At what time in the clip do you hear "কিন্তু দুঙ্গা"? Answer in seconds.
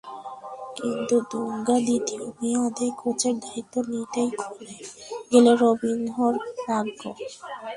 0.77-1.77